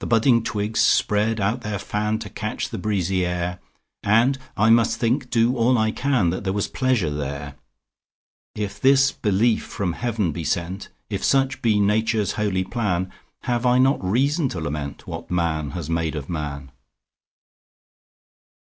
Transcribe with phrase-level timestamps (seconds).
[0.00, 3.60] The budding twigs spread out their fan, To catch the breezy air;
[4.02, 7.54] And I must think, do all I can, That there was pleasure there.
[8.56, 13.12] If this belief from heaven be sent, If such be Nature's holy plan,
[13.42, 16.72] Have I not reason to lament What man has made of man?